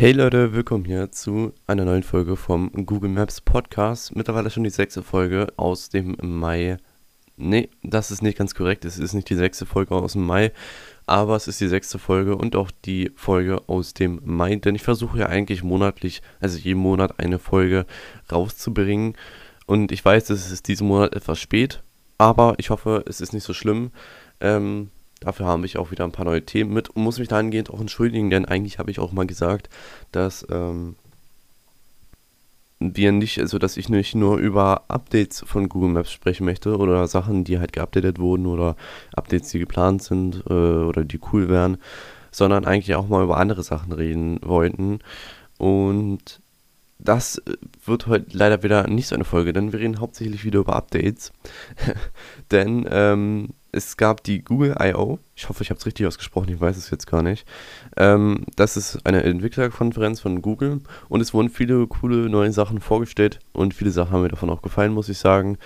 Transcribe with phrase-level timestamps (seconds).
[0.00, 4.16] Hey Leute, willkommen hier zu einer neuen Folge vom Google Maps Podcast.
[4.16, 6.78] Mittlerweile schon die sechste Folge aus dem Mai.
[7.36, 8.86] Nee, das ist nicht ganz korrekt.
[8.86, 10.52] Es ist nicht die sechste Folge aus dem Mai,
[11.04, 14.56] aber es ist die sechste Folge und auch die Folge aus dem Mai.
[14.56, 17.84] Denn ich versuche ja eigentlich monatlich, also jeden Monat eine Folge
[18.32, 19.18] rauszubringen.
[19.66, 21.82] Und ich weiß, es ist diesen Monat etwas spät,
[22.16, 23.90] aber ich hoffe, es ist nicht so schlimm.
[24.40, 24.88] Ähm,
[25.20, 27.80] Dafür habe ich auch wieder ein paar neue Themen mit und muss mich dahingehend auch
[27.80, 29.68] entschuldigen, denn eigentlich habe ich auch mal gesagt,
[30.12, 30.96] dass ähm,
[32.80, 37.06] wir nicht, also dass ich nicht nur über Updates von Google Maps sprechen möchte oder
[37.06, 38.74] Sachen, die halt geupdatet wurden oder
[39.14, 41.76] Updates, die geplant sind äh, oder die cool wären,
[42.30, 45.00] sondern eigentlich auch mal über andere Sachen reden wollten.
[45.58, 46.40] Und
[46.98, 47.42] das
[47.84, 51.32] wird heute leider wieder nicht so eine Folge, denn wir reden hauptsächlich wieder über Updates.
[52.50, 56.60] denn ähm, es gab die Google I.O., ich hoffe, ich habe es richtig ausgesprochen, ich
[56.60, 57.46] weiß es jetzt gar nicht.
[57.96, 63.40] Ähm, das ist eine Entwicklerkonferenz von Google und es wurden viele coole neue Sachen vorgestellt
[63.52, 65.58] und viele Sachen haben mir davon auch gefallen, muss ich sagen.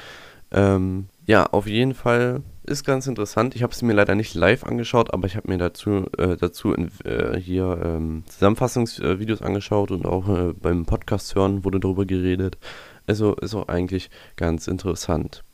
[0.53, 3.55] Ähm, ja, auf jeden Fall ist ganz interessant.
[3.55, 6.73] Ich habe es mir leider nicht live angeschaut, aber ich habe mir dazu, äh, dazu
[6.73, 12.59] in, äh, hier ähm, Zusammenfassungsvideos angeschaut und auch äh, beim Podcast hören wurde darüber geredet.
[13.07, 15.45] Also ist auch eigentlich ganz interessant.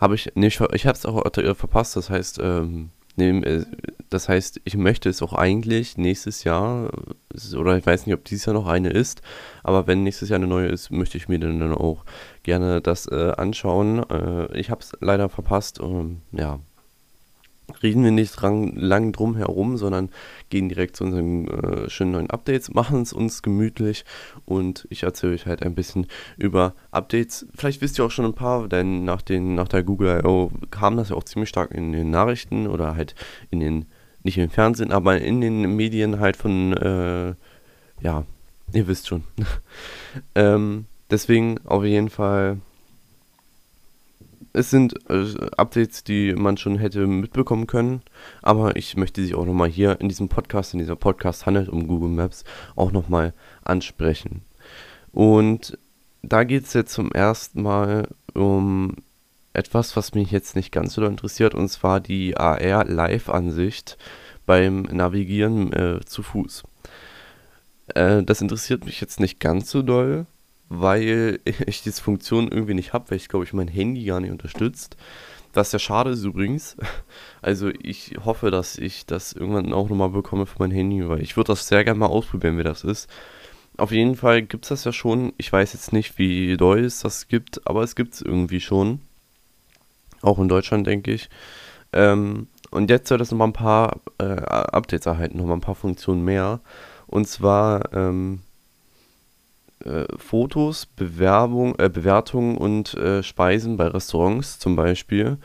[0.00, 3.64] Habe ich, nee, ich, ich habe es auch äh, verpasst, das heißt, ähm, nee, äh,
[4.10, 6.90] das heißt, ich möchte es auch eigentlich nächstes Jahr,
[7.34, 9.22] äh, oder ich weiß nicht, ob dieses Jahr noch eine ist,
[9.62, 12.04] aber wenn nächstes Jahr eine neue ist, möchte ich mir dann auch
[12.42, 14.08] gerne das äh, anschauen.
[14.10, 16.60] Äh, ich habe es leider verpasst, ähm, ja,
[17.82, 20.10] reden wir nicht dran, lang drum herum, sondern
[20.50, 24.04] gehen direkt zu unseren äh, schönen neuen Updates, machen es uns gemütlich
[24.44, 27.46] und ich erzähle euch halt ein bisschen über Updates.
[27.54, 30.50] Vielleicht wisst ihr auch schon ein paar, denn nach, den, nach der Google I.O.
[30.70, 33.14] kam das ja auch ziemlich stark in den Nachrichten oder halt
[33.50, 33.86] in den,
[34.22, 37.34] nicht im Fernsehen, aber in den Medien halt von, äh,
[38.00, 38.24] ja,
[38.72, 39.24] ihr wisst schon.
[40.34, 42.58] ähm, deswegen auf jeden Fall
[44.56, 45.26] es sind äh,
[45.56, 48.00] Updates, die man schon hätte mitbekommen können,
[48.42, 51.86] aber ich möchte sie auch nochmal hier in diesem Podcast, in dieser Podcast handelt um
[51.86, 52.44] Google Maps,
[52.74, 53.34] auch nochmal
[53.64, 54.42] ansprechen.
[55.12, 55.78] Und
[56.22, 58.96] da geht es jetzt zum ersten Mal um
[59.52, 63.98] etwas, was mich jetzt nicht ganz so interessiert, und zwar die AR-Live-Ansicht
[64.46, 66.64] beim Navigieren äh, zu Fuß.
[67.94, 70.26] Äh, das interessiert mich jetzt nicht ganz so doll,
[70.68, 74.30] weil ich diese Funktion irgendwie nicht habe, weil ich glaube ich mein Handy gar nicht
[74.30, 74.96] unterstützt.
[75.52, 76.76] Was ja schade ist übrigens.
[77.42, 81.36] Also ich hoffe, dass ich das irgendwann auch nochmal bekomme für mein Handy, weil ich
[81.36, 83.08] würde das sehr gerne mal ausprobieren, wie das ist.
[83.76, 85.32] Auf jeden Fall gibt es das ja schon.
[85.36, 89.00] Ich weiß jetzt nicht, wie doll es das gibt, aber es gibt es irgendwie schon.
[90.22, 91.28] Auch in Deutschland, denke ich.
[91.92, 96.24] Ähm, und jetzt soll das nochmal ein paar äh, Updates erhalten, nochmal ein paar Funktionen
[96.24, 96.60] mehr.
[97.06, 98.40] Und zwar ähm,
[99.84, 105.38] äh, Fotos, Bewerbung, äh, Bewertungen und äh, Speisen bei Restaurants zum Beispiel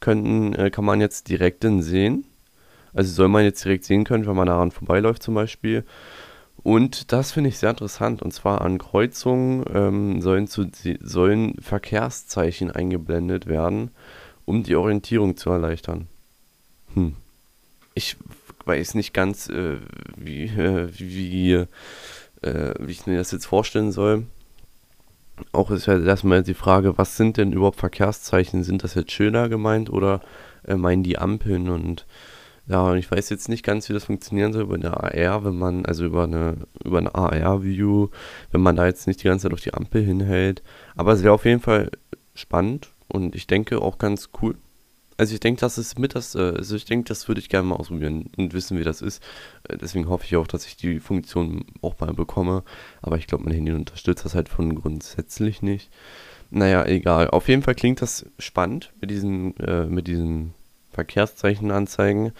[0.00, 2.24] könnten, äh, kann man jetzt direkt sehen.
[2.92, 5.84] Also soll man jetzt direkt sehen können, wenn man daran vorbeiläuft zum Beispiel.
[6.62, 8.22] Und das finde ich sehr interessant.
[8.22, 10.66] Und zwar an Kreuzungen ähm, sollen, zu,
[11.00, 13.90] sollen Verkehrszeichen eingeblendet werden,
[14.44, 16.08] um die Orientierung zu erleichtern.
[16.94, 17.14] Hm.
[17.94, 18.16] Ich
[18.64, 19.76] weiß nicht ganz, äh,
[20.16, 20.50] wie,
[20.98, 21.64] wie
[22.42, 24.26] äh, wie ich mir das jetzt vorstellen soll.
[25.52, 28.64] Auch ist ja erstmal die Frage, was sind denn überhaupt Verkehrszeichen?
[28.64, 30.20] Sind das jetzt schöner gemeint oder
[30.66, 31.68] äh, meinen die Ampeln?
[31.68, 32.06] Und
[32.66, 35.86] ja, ich weiß jetzt nicht ganz, wie das funktionieren soll über eine AR, wenn man,
[35.86, 38.08] also über eine, über eine AR-View,
[38.50, 40.62] wenn man da jetzt nicht die ganze Zeit auf die Ampel hinhält.
[40.96, 41.90] Aber es wäre auf jeden Fall
[42.34, 44.56] spannend und ich denke auch ganz cool.
[45.18, 47.66] Also ich denke, das ist mit das, äh, also ich denke, das würde ich gerne
[47.66, 49.22] mal ausprobieren und wissen, wie das ist.
[49.68, 52.62] Äh, deswegen hoffe ich auch, dass ich die Funktion auch mal bekomme.
[53.02, 55.90] Aber ich glaube, mein Handy unterstützt das halt von grundsätzlich nicht.
[56.50, 57.30] Naja, egal.
[57.30, 60.54] Auf jeden Fall klingt das spannend mit diesen, äh, mit diesen
[60.92, 62.32] Verkehrszeichenanzeigen.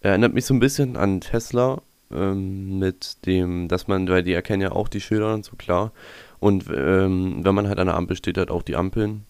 [0.00, 4.62] Erinnert mich so ein bisschen an Tesla ähm, mit dem, dass man, weil die erkennen
[4.62, 5.92] ja auch die Schilder und so klar.
[6.40, 9.26] Und ähm, wenn man halt an der Ampel steht, halt auch die Ampeln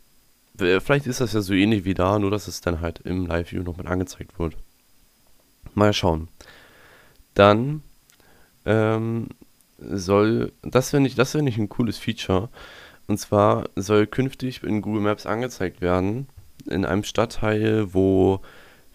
[0.56, 3.62] Vielleicht ist das ja so ähnlich wie da, nur dass es dann halt im Live-View
[3.62, 4.54] noch mit angezeigt wird.
[5.74, 6.28] Mal schauen.
[7.34, 7.82] Dann
[8.66, 9.28] ähm,
[9.78, 12.48] soll, das finde ich, das ich ein cooles Feature.
[13.06, 16.28] Und zwar soll künftig in Google Maps angezeigt werden,
[16.66, 18.40] in einem Stadtteil, wo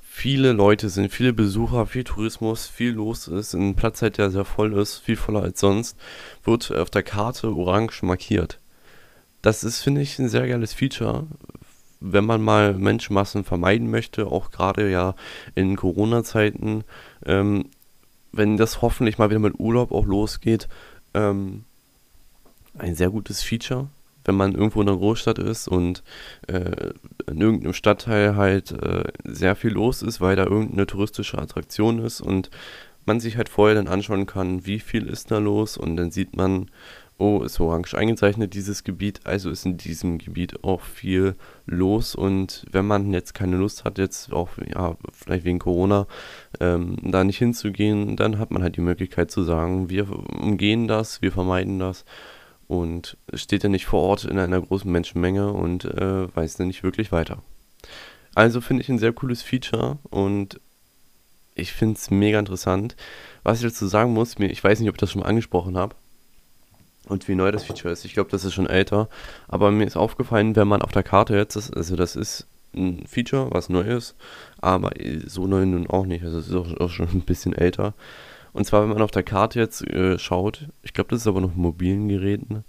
[0.01, 4.45] viele Leute sind, viele Besucher, viel Tourismus, viel los ist, ein Platz halt, der sehr
[4.45, 5.97] voll ist, viel voller als sonst,
[6.43, 8.59] wird auf der Karte orange markiert.
[9.41, 11.27] Das ist, finde ich, ein sehr geiles Feature,
[11.99, 15.15] wenn man mal Menschenmassen vermeiden möchte, auch gerade ja
[15.55, 16.83] in Corona-Zeiten,
[17.25, 17.65] ähm,
[18.31, 20.67] wenn das hoffentlich mal wieder mit Urlaub auch losgeht,
[21.13, 21.63] ähm,
[22.77, 23.87] ein sehr gutes Feature,
[24.25, 26.03] wenn man irgendwo in einer Großstadt ist und
[26.47, 26.91] äh,
[27.27, 32.21] in irgendeinem Stadtteil halt äh, sehr viel los ist, weil da irgendeine touristische Attraktion ist
[32.21, 32.49] und
[33.05, 36.35] man sich halt vorher dann anschauen kann, wie viel ist da los und dann sieht
[36.35, 36.69] man,
[37.17, 41.35] oh, ist orange eingezeichnet dieses Gebiet, also ist in diesem Gebiet auch viel
[41.65, 46.07] los und wenn man jetzt keine Lust hat, jetzt auch, ja, vielleicht wegen Corona,
[46.59, 51.21] ähm, da nicht hinzugehen, dann hat man halt die Möglichkeit zu sagen, wir umgehen das,
[51.21, 52.05] wir vermeiden das
[52.67, 56.83] und steht ja nicht vor Ort in einer großen Menschenmenge und äh, weiß dann nicht
[56.83, 57.41] wirklich weiter.
[58.35, 60.59] Also finde ich ein sehr cooles Feature und
[61.55, 62.95] ich finde es mega interessant.
[63.41, 65.75] Was ich dazu sagen muss, mir, ich weiß nicht, ob ich das schon mal angesprochen
[65.75, 65.95] habe
[67.07, 68.05] und wie neu das Feature ist.
[68.05, 69.09] Ich glaube, das ist schon älter,
[69.47, 73.05] aber mir ist aufgefallen, wenn man auf der Karte jetzt, ist, also das ist ein
[73.07, 74.15] Feature, was neu ist,
[74.59, 74.91] aber
[75.25, 76.23] so neu nun auch nicht.
[76.23, 77.93] Also es ist auch, auch schon ein bisschen älter.
[78.53, 81.41] Und zwar, wenn man auf der Karte jetzt äh, schaut, ich glaube, das ist aber
[81.41, 82.63] noch mobilen Geräten,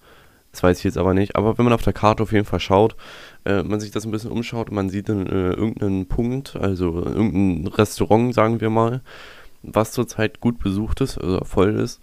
[0.50, 2.60] das weiß ich jetzt aber nicht, aber wenn man auf der Karte auf jeden Fall
[2.60, 2.96] schaut,
[3.44, 7.04] äh, man sich das ein bisschen umschaut und man sieht dann äh, irgendeinen Punkt, also
[7.04, 9.02] irgendein Restaurant, sagen wir mal,
[9.62, 12.00] was zurzeit gut besucht ist, also voll ist,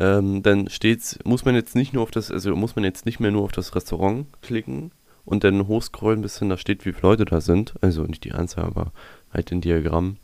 [0.00, 3.20] ähm, dann steht's, muss man jetzt nicht nur auf das, also muss man jetzt nicht
[3.20, 4.92] mehr nur auf das Restaurant klicken
[5.24, 8.32] und dann hochscrollen, bis hin da steht, wie viele Leute da sind, also nicht die
[8.32, 8.92] Anzahl, aber
[9.32, 10.16] halt den Diagramm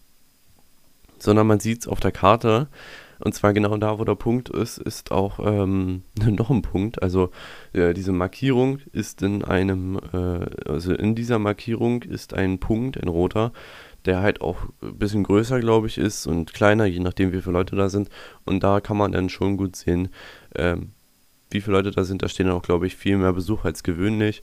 [1.22, 2.68] sondern man sieht es auf der Karte.
[3.20, 7.00] Und zwar genau da, wo der Punkt ist, ist auch ähm, noch ein Punkt.
[7.02, 7.30] Also
[7.72, 13.08] äh, diese Markierung ist in einem, äh, also in dieser Markierung ist ein Punkt, ein
[13.08, 13.52] roter,
[14.04, 17.52] der halt auch ein bisschen größer, glaube ich, ist und kleiner, je nachdem, wie viele
[17.52, 18.08] Leute da sind.
[18.44, 20.08] Und da kann man dann schon gut sehen,
[20.56, 20.90] ähm,
[21.50, 22.22] wie viele Leute da sind.
[22.22, 24.42] Da stehen auch, glaube ich, viel mehr Besucher als gewöhnlich.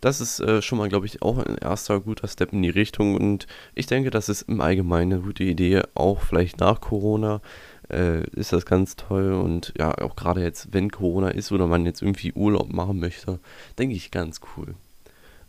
[0.00, 3.16] Das ist äh, schon mal, glaube ich, auch ein erster guter Step in die Richtung
[3.16, 7.42] und ich denke, das ist im Allgemeinen eine gute Idee, auch vielleicht nach Corona
[7.90, 11.84] äh, ist das ganz toll und ja, auch gerade jetzt, wenn Corona ist oder man
[11.84, 13.40] jetzt irgendwie Urlaub machen möchte,
[13.78, 14.74] denke ich ganz cool.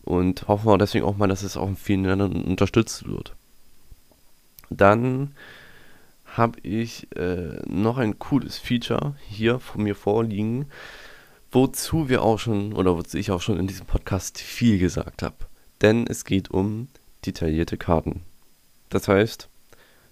[0.04, 3.36] Und hoffen wir deswegen auch mal, dass es auch in vielen Ländern unterstützt wird.
[4.72, 5.36] Dann
[6.26, 10.66] habe ich äh, noch ein cooles Feature hier von mir vorliegen
[11.52, 15.36] wozu wir auch schon, oder wozu ich auch schon in diesem Podcast viel gesagt habe.
[15.82, 16.88] Denn es geht um
[17.26, 18.22] detaillierte Karten.
[18.90, 19.50] Das heißt,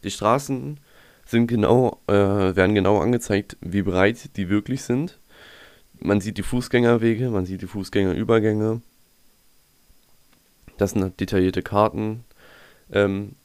[0.03, 0.79] die Straßen
[1.25, 5.17] sind genau, äh, werden genau angezeigt, wie breit die wirklich sind.
[5.99, 8.81] Man sieht die Fußgängerwege, man sieht die Fußgängerübergänge.
[10.77, 12.23] Das sind halt detaillierte Karten.
[12.91, 13.35] Ähm,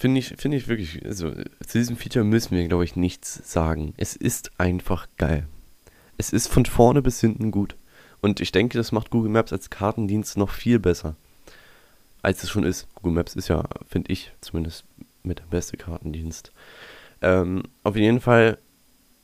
[0.00, 1.30] Finde ich, find ich wirklich, also
[1.66, 3.94] zu diesem Feature müssen wir, glaube ich, nichts sagen.
[3.98, 5.46] Es ist einfach geil
[6.20, 7.74] es ist von vorne bis hinten gut.
[8.20, 11.16] Und ich denke, das macht Google Maps als Kartendienst noch viel besser,
[12.20, 12.86] als es schon ist.
[12.94, 14.84] Google Maps ist ja, finde ich, zumindest
[15.22, 16.52] mit der beste Kartendienst.
[17.22, 18.58] Ähm, auf jeden Fall,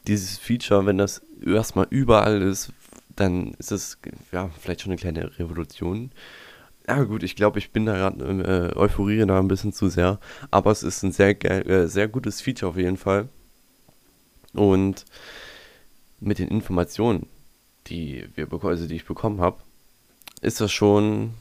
[0.06, 2.72] dieses Feature, wenn das erstmal überall ist,
[3.14, 3.98] dann ist es
[4.32, 6.10] ja vielleicht schon eine kleine Revolution.
[6.88, 10.20] Ja gut, ich glaube, ich bin da gerade, äh, euphoriere da ein bisschen zu sehr,
[10.52, 13.28] aber es ist ein sehr, äh, sehr gutes Feature auf jeden Fall.
[14.52, 15.04] Und
[16.20, 17.26] mit den Informationen,
[17.88, 19.58] die wir also die ich bekommen habe,
[20.42, 21.34] ist das schon,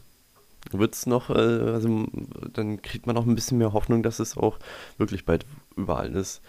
[0.71, 2.07] wird es noch, äh, also
[2.53, 4.57] dann kriegt man auch ein bisschen mehr Hoffnung, dass es auch
[4.97, 5.45] wirklich bald
[5.77, 6.41] überall ist.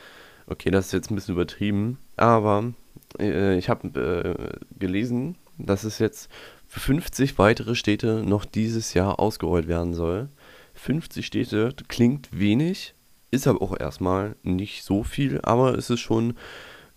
[0.47, 2.73] Okay, das ist jetzt ein bisschen übertrieben, aber
[3.19, 6.31] äh, ich habe äh, gelesen, dass es jetzt
[6.69, 10.29] für 50 weitere Städte noch dieses Jahr ausgerollt werden soll.
[10.75, 12.95] 50 Städte klingt wenig,
[13.31, 16.35] ist aber auch erstmal nicht so viel, aber es ist schon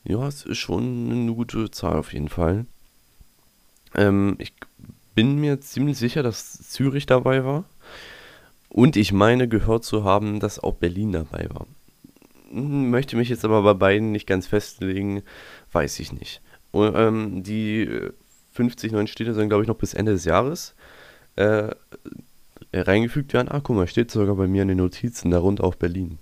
[0.04, 2.66] ja, es ist schon eine gute Zahl auf jeden Fall.
[3.96, 4.54] Ähm, ich
[5.16, 7.66] bin mir ziemlich sicher, dass Zürich dabei war.
[8.70, 11.68] Und ich meine gehört zu haben, dass auch Berlin dabei war.
[12.52, 15.24] Hm, möchte mich jetzt aber bei beiden nicht ganz festlegen,
[15.72, 16.42] weiß ich nicht.
[16.72, 17.90] Und, ähm, die
[18.60, 20.74] 50 neuen Städte sollen, glaube ich, noch bis Ende des Jahres
[21.38, 21.70] äh,
[22.74, 23.48] reingefügt werden.
[23.48, 26.20] Ah, guck mal, steht sogar bei mir in den Notizen, darunter auch Berlin.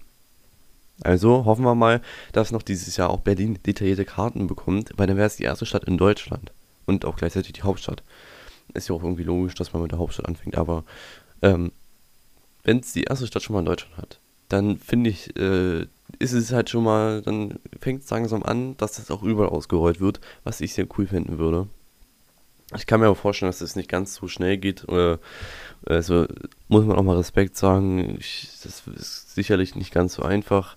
[1.02, 2.00] Also hoffen wir mal,
[2.34, 5.66] dass noch dieses Jahr auch Berlin detaillierte Karten bekommt, weil dann wäre es die erste
[5.66, 6.52] Stadt in Deutschland
[6.86, 8.04] und auch gleichzeitig die Hauptstadt.
[8.76, 10.84] Ist ja auch irgendwie logisch, dass man mit der Hauptstadt anfängt, aber
[11.42, 11.72] ähm,
[12.64, 15.88] wenn es die erste Stadt schon mal in Deutschland hat, dann finde ich, äh,
[16.20, 20.00] ist es halt schon mal, dann fängt es langsam an, dass das auch überall ausgerollt
[20.00, 21.68] wird, was ich sehr cool finden würde.
[22.76, 24.86] Ich kann mir aber vorstellen, dass es das nicht ganz so schnell geht.
[25.86, 26.28] Also
[26.68, 28.18] muss man auch mal Respekt sagen.
[28.20, 30.76] Ich, das ist sicherlich nicht ganz so einfach.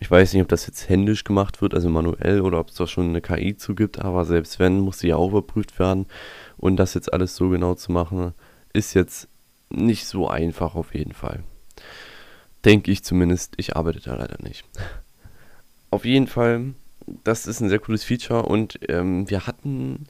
[0.00, 2.86] Ich weiß nicht, ob das jetzt händisch gemacht wird, also manuell, oder ob es da
[2.86, 4.00] schon eine KI zugibt.
[4.00, 6.06] Aber selbst wenn, muss sie ja auch überprüft werden.
[6.58, 8.34] Und das jetzt alles so genau zu machen,
[8.74, 9.26] ist jetzt
[9.70, 11.42] nicht so einfach auf jeden Fall.
[12.66, 13.54] Denke ich zumindest.
[13.56, 14.64] Ich arbeite da leider nicht.
[15.90, 16.74] Auf jeden Fall
[17.24, 20.06] das ist ein sehr cooles Feature und ähm, wir hatten,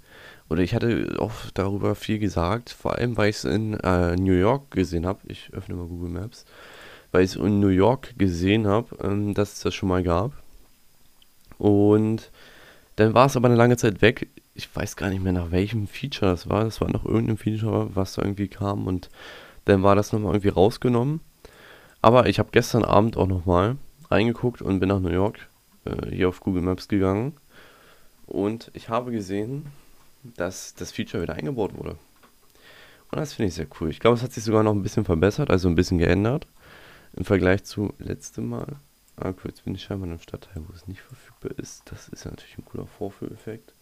[0.50, 4.35] oder ich hatte auch darüber viel gesagt, vor allem weil ich es in äh, New
[4.35, 5.21] York gesehen habe.
[5.28, 6.45] Ich öffne mal Google Maps.
[7.12, 10.33] Weil ich es in New York gesehen habe, ähm, dass es das schon mal gab.
[11.59, 12.30] Und
[12.97, 14.28] dann war es aber eine lange Zeit weg.
[14.54, 16.64] Ich weiß gar nicht mehr nach welchem Feature das war.
[16.64, 19.09] Das war noch irgendein Feature, was da irgendwie kam und
[19.66, 21.21] dann war das nochmal irgendwie rausgenommen.
[22.02, 23.76] Aber ich habe gestern Abend auch nochmal
[24.11, 25.49] reingeguckt und bin nach New York
[25.85, 27.35] äh, hier auf Google Maps gegangen.
[28.26, 29.66] Und ich habe gesehen,
[30.22, 31.96] dass das Feature wieder eingebaut wurde.
[33.10, 33.90] Und das finde ich sehr cool.
[33.90, 36.46] Ich glaube, es hat sich sogar noch ein bisschen verbessert, also ein bisschen geändert
[37.14, 38.76] im Vergleich zu letztem Mal.
[39.16, 41.82] Ah, okay, jetzt bin ich scheinbar in einem Stadtteil, wo es nicht verfügbar ist.
[41.86, 43.74] Das ist natürlich ein cooler Vorführeffekt.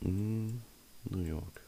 [0.00, 0.58] Mm,
[1.04, 1.60] New York.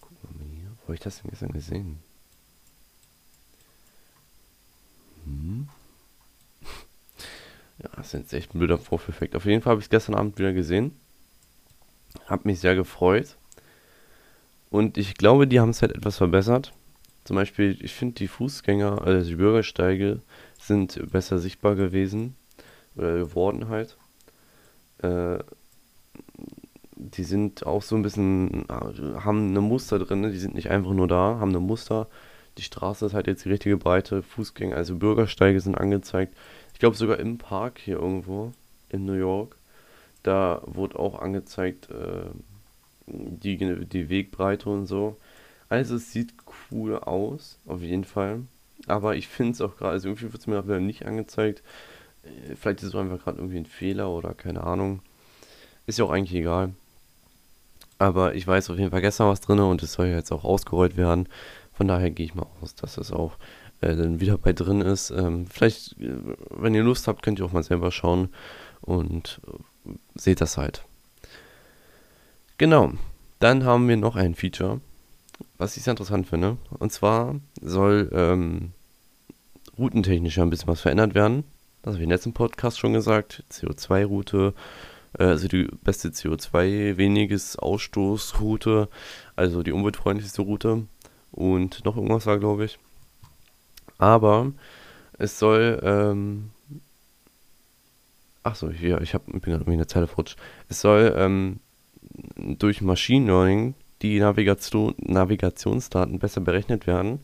[0.00, 0.70] Gucken wir mal hier.
[0.78, 1.98] Wo habe ich das denn gestern gesehen?
[5.24, 5.68] Hm.
[7.80, 9.36] Ja, das ist jetzt echt ein blöder Vorführeffekt.
[9.36, 10.98] Auf jeden Fall habe ich es gestern Abend wieder gesehen.
[12.26, 13.36] Hab mich sehr gefreut.
[14.70, 16.72] Und ich glaube, die haben es halt etwas verbessert.
[17.24, 20.20] Zum Beispiel, ich finde die Fußgänger, also die Bürgersteige,
[20.58, 22.36] sind besser sichtbar gewesen.
[22.96, 23.96] Oder geworden halt.
[25.02, 25.38] Äh,
[26.98, 30.32] die sind auch so ein bisschen, haben eine Muster drin, ne?
[30.32, 32.08] die sind nicht einfach nur da, haben eine Muster.
[32.58, 36.34] Die Straße ist halt jetzt die richtige Breite, Fußgänger, also Bürgersteige sind angezeigt.
[36.72, 38.52] Ich glaube sogar im Park hier irgendwo
[38.88, 39.56] in New York,
[40.22, 42.30] da wurde auch angezeigt äh,
[43.06, 43.56] die,
[43.86, 45.16] die Wegbreite und so.
[45.68, 46.32] Also es sieht
[46.70, 48.40] cool aus, auf jeden Fall.
[48.86, 51.62] Aber ich finde es auch gerade, also irgendwie wird es mir auch wieder nicht angezeigt.
[52.24, 55.00] Äh, vielleicht ist es einfach gerade irgendwie ein Fehler oder keine Ahnung.
[55.86, 56.72] Ist ja auch eigentlich egal.
[57.98, 60.44] Aber ich weiß auf jeden Fall gestern was drin und es soll ja jetzt auch
[60.44, 61.28] ausgerollt werden.
[61.72, 63.36] Von daher gehe ich mal aus, dass es auch
[63.80, 65.10] äh, dann wieder bei drin ist.
[65.10, 66.14] Ähm, vielleicht, äh,
[66.50, 68.28] wenn ihr Lust habt, könnt ihr auch mal selber schauen
[68.80, 69.58] und äh,
[70.14, 70.84] seht das halt.
[72.58, 72.92] Genau.
[73.40, 74.80] Dann haben wir noch ein Feature,
[75.58, 76.56] was ich sehr interessant finde.
[76.78, 78.72] Und zwar soll ähm,
[79.78, 81.44] routentechnisch ein bisschen was verändert werden.
[81.82, 83.44] Das habe ich im letzten Podcast schon gesagt.
[83.52, 84.54] CO2-Route,
[85.18, 88.88] äh, also die beste CO2 weniges Ausstoßroute,
[89.36, 90.86] also die umweltfreundlichste Route.
[91.30, 92.78] Und noch irgendwas war, glaube ich.
[93.98, 94.52] Aber
[95.16, 96.50] es soll, ähm,
[98.42, 100.38] ach so, hier, ich hab, bin gerade irgendwie in der Zeile verrutscht.
[100.68, 101.60] Es soll ähm,
[102.36, 107.20] durch Machine Learning die Navigation, Navigationsdaten besser berechnet werden.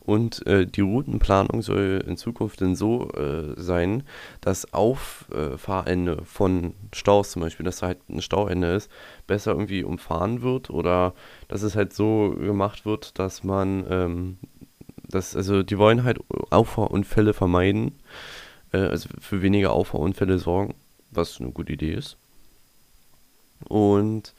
[0.00, 4.02] Und äh, die Routenplanung soll in Zukunft dann so äh, sein,
[4.40, 8.90] dass Auffahrende äh, von Staus zum Beispiel, dass da halt ein Stauende ist,
[9.26, 11.14] besser irgendwie umfahren wird oder
[11.48, 14.38] dass es halt so gemacht wird, dass man ähm,
[15.06, 16.18] das, also die wollen halt
[16.50, 17.92] Auffahrunfälle vermeiden,
[18.72, 20.74] äh, also für weniger Auffahrunfälle sorgen,
[21.10, 22.16] was eine gute Idee ist.
[23.68, 24.34] Und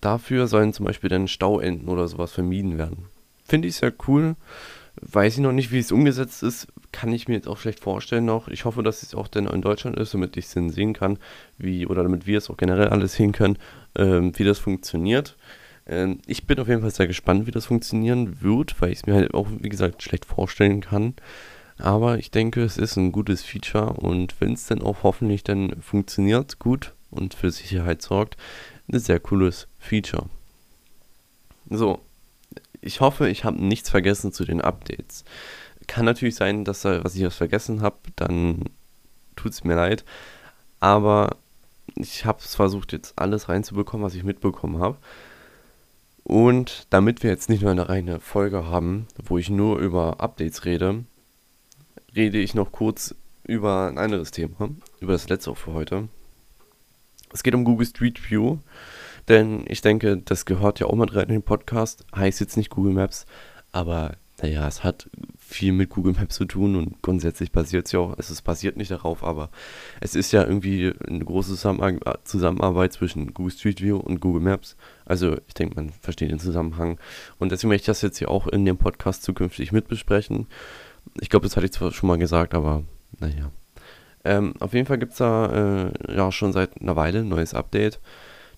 [0.00, 3.06] dafür sollen zum Beispiel dann Stauenden oder sowas vermieden werden.
[3.44, 4.36] Finde ich sehr cool.
[5.00, 8.24] Weiß ich noch nicht, wie es umgesetzt ist, kann ich mir jetzt auch schlecht vorstellen
[8.24, 8.48] noch.
[8.48, 11.18] Ich hoffe, dass es auch dann in Deutschland ist, damit ich es dann sehen kann,
[11.56, 13.58] wie, oder damit wir es auch generell alles sehen können,
[13.96, 15.36] ähm, wie das funktioniert.
[15.86, 19.06] Ähm, ich bin auf jeden Fall sehr gespannt, wie das funktionieren wird, weil ich es
[19.06, 21.14] mir halt auch, wie gesagt, schlecht vorstellen kann.
[21.78, 25.80] Aber ich denke, es ist ein gutes Feature und wenn es dann auch hoffentlich dann
[25.80, 28.36] funktioniert gut und für Sicherheit sorgt,
[28.90, 30.26] ein sehr cooles Feature.
[31.70, 32.00] So,
[32.80, 35.24] ich hoffe, ich habe nichts vergessen zu den Updates.
[35.86, 38.64] Kann natürlich sein, dass da, was ich was vergessen habe, dann
[39.36, 40.04] tut es mir leid.
[40.80, 41.36] Aber
[41.94, 44.98] ich habe es versucht, jetzt alles reinzubekommen, was ich mitbekommen habe.
[46.24, 50.64] Und damit wir jetzt nicht nur eine reine Folge haben, wo ich nur über Updates
[50.64, 51.04] rede,
[52.14, 56.08] rede ich noch kurz über ein anderes Thema, über das letzte auch für heute.
[57.32, 58.58] Es geht um Google Street View,
[59.28, 62.04] denn ich denke, das gehört ja auch mit rein in den Podcast.
[62.14, 63.26] Heißt jetzt nicht Google Maps,
[63.72, 67.98] aber naja, es hat viel mit Google Maps zu tun und grundsätzlich basiert es ja
[68.00, 69.50] auch, also es basiert nicht darauf, aber
[70.00, 71.56] es ist ja irgendwie eine große
[72.24, 74.76] Zusammenarbeit zwischen Google Street View und Google Maps.
[75.04, 76.98] Also ich denke, man versteht den Zusammenhang.
[77.38, 80.46] Und deswegen möchte ich das jetzt hier auch in dem Podcast zukünftig mitbesprechen.
[81.20, 82.84] Ich glaube, das hatte ich zwar schon mal gesagt, aber
[83.18, 83.50] naja.
[84.24, 87.54] Ähm, auf jeden Fall gibt es da äh, ja schon seit einer Weile ein neues
[87.54, 88.00] Update,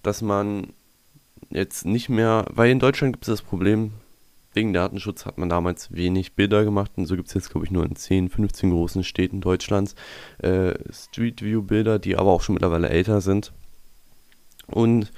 [0.02, 0.68] dass man
[1.50, 3.92] jetzt nicht mehr, weil in Deutschland gibt es das Problem,
[4.52, 7.70] wegen Datenschutz hat man damals wenig Bilder gemacht und so gibt es jetzt, glaube ich,
[7.70, 9.94] nur in 10, 15 großen Städten Deutschlands
[10.38, 13.52] äh, Street View Bilder, die aber auch schon mittlerweile älter sind.
[14.66, 15.12] Und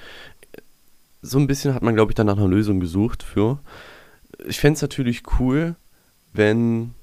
[1.23, 3.59] so ein bisschen hat man, glaube ich, dann nach einer Lösung gesucht für.
[4.47, 5.77] Ich fände es natürlich cool,
[6.33, 6.95] wenn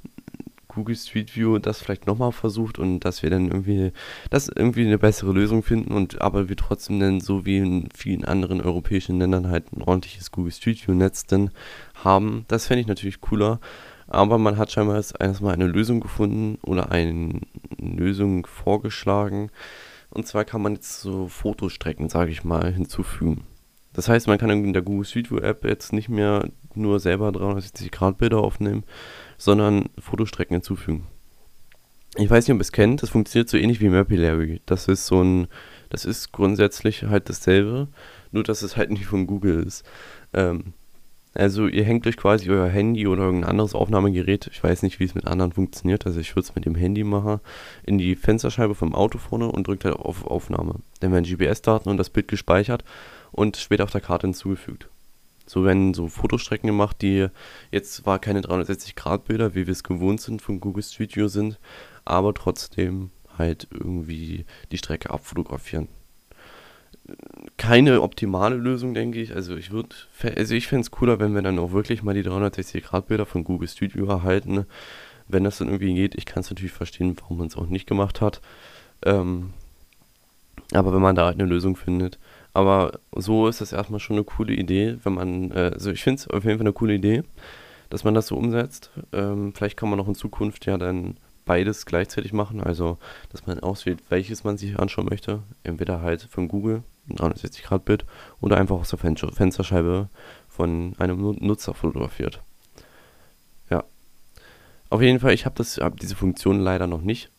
[0.79, 3.91] Google Street View das vielleicht nochmal versucht und dass wir dann irgendwie,
[4.29, 8.23] das irgendwie eine bessere Lösung finden und aber wir trotzdem dann so wie in vielen
[8.23, 11.51] anderen europäischen Ländern halt ein ordentliches Google Street View Netz dann
[11.93, 12.45] haben.
[12.47, 13.59] Das fände ich natürlich cooler.
[14.07, 17.41] Aber man hat scheinbar erstmal eine Lösung gefunden oder eine
[17.77, 19.51] Lösung vorgeschlagen.
[20.09, 23.43] Und zwar kann man jetzt so Fotostrecken, sage ich mal, hinzufügen.
[23.93, 27.31] Das heißt, man kann in der Google Street View App jetzt nicht mehr nur selber
[27.31, 28.83] 360 Grad Bilder aufnehmen,
[29.39, 31.07] sondern Fotostrecken hinzufügen.
[32.15, 34.61] Ich weiß nicht, ob ihr es kennt, das funktioniert so ähnlich wie Mapillary.
[34.65, 35.47] Das ist so ein,
[35.89, 37.87] das ist grundsätzlich halt dasselbe,
[38.31, 39.83] nur dass es halt nicht von Google ist.
[40.33, 40.73] Ähm,
[41.35, 45.05] also ihr hängt euch quasi euer Handy oder irgendein anderes Aufnahmegerät, ich weiß nicht, wie
[45.05, 47.39] es mit anderen funktioniert, also ich würde es mit dem Handy machen,
[47.83, 50.75] in die Fensterscheibe vom Auto vorne und drückt halt auf Aufnahme.
[50.99, 52.83] Dann werden GPS-Daten und das Bild gespeichert
[53.31, 54.89] und später auf der Karte hinzugefügt.
[55.49, 57.25] So werden so Fotostrecken gemacht, die
[57.71, 61.57] jetzt zwar keine 360-Grad-Bilder, wie wir es gewohnt sind von Google Street View sind,
[62.05, 65.87] aber trotzdem halt irgendwie die Strecke abfotografieren.
[67.57, 69.33] Keine optimale Lösung, denke ich.
[69.33, 69.95] Also ich würde,
[70.35, 73.67] also ich fände es cooler, wenn wir dann auch wirklich mal die 360-Grad-Bilder von Google
[73.67, 74.67] Street View erhalten.
[75.27, 77.87] Wenn das dann irgendwie geht, ich kann es natürlich verstehen, warum man es auch nicht
[77.87, 78.39] gemacht hat.
[79.03, 79.53] Ähm,
[80.73, 82.19] aber wenn man da halt eine Lösung findet,
[82.59, 86.19] aber so ist das erstmal schon eine coole Idee, wenn man, äh, also ich finde
[86.19, 87.23] es auf jeden Fall eine coole Idee,
[87.89, 88.91] dass man das so umsetzt.
[89.13, 92.97] Ähm, vielleicht kann man auch in Zukunft ja dann beides gleichzeitig machen, also
[93.31, 95.41] dass man auswählt, welches man sich anschauen möchte.
[95.63, 98.05] Entweder halt von Google, ein 360-Grad-Bild,
[98.41, 100.09] oder einfach aus der Fen Fensterscheibe
[100.49, 102.41] von einem Nutzer fotografiert.
[103.69, 103.85] Ja.
[104.89, 107.31] Auf jeden Fall, ich habe hab diese Funktion leider noch nicht.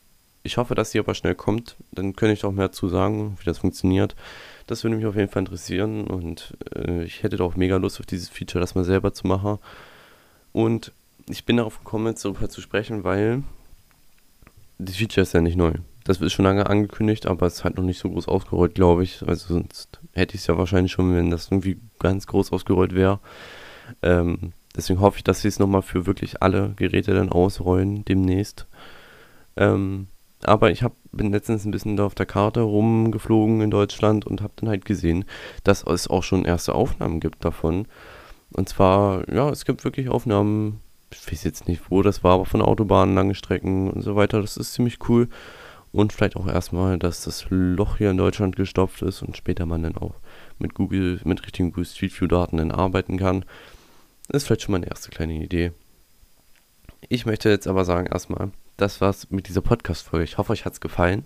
[0.42, 1.76] Ich hoffe, dass sie aber schnell kommt.
[1.92, 4.16] Dann könnte ich auch mehr dazu sagen, wie das funktioniert.
[4.70, 8.06] Das würde mich auf jeden Fall interessieren und äh, ich hätte auch mega Lust auf
[8.06, 9.58] dieses Feature, das mal selber zu machen.
[10.52, 10.92] Und
[11.28, 13.42] ich bin darauf gekommen, jetzt darüber zu sprechen, weil
[14.78, 15.72] das Feature ist ja nicht neu.
[16.04, 19.26] Das ist schon lange angekündigt, aber es halt noch nicht so groß ausgerollt, glaube ich.
[19.26, 23.18] Also sonst hätte ich es ja wahrscheinlich schon, wenn das irgendwie ganz groß ausgerollt wäre.
[24.02, 28.66] Ähm, deswegen hoffe ich, dass sie es nochmal für wirklich alle Geräte dann ausrollen demnächst.
[29.56, 30.06] Ähm,
[30.44, 34.42] aber ich hab, bin letztens ein bisschen da auf der Karte rumgeflogen in Deutschland und
[34.42, 35.24] habe dann halt gesehen,
[35.64, 37.86] dass es auch schon erste Aufnahmen gibt davon.
[38.52, 40.80] Und zwar, ja, es gibt wirklich Aufnahmen,
[41.12, 44.40] ich weiß jetzt nicht, wo das war, aber von Autobahnen, lange Strecken und so weiter.
[44.40, 45.28] Das ist ziemlich cool.
[45.92, 49.82] Und vielleicht auch erstmal, dass das Loch hier in Deutschland gestopft ist und später man
[49.82, 50.14] dann auch
[50.58, 53.44] mit Google, mit richtigen Google Street View Daten dann arbeiten kann.
[54.28, 55.72] Das ist vielleicht schon mal eine erste kleine Idee.
[57.08, 60.24] Ich möchte jetzt aber sagen, erstmal, das war's mit dieser Podcast-Folge.
[60.24, 61.24] Ich hoffe, euch hat's gefallen.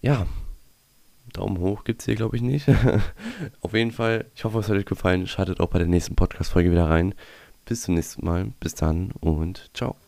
[0.00, 0.26] Ja,
[1.32, 2.66] Daumen hoch gibt's hier, glaube ich, nicht.
[3.60, 5.26] Auf jeden Fall, ich hoffe, es hat euch gefallen.
[5.26, 7.14] Schaltet auch bei der nächsten Podcast-Folge wieder rein.
[7.64, 8.52] Bis zum nächsten Mal.
[8.60, 10.07] Bis dann und ciao.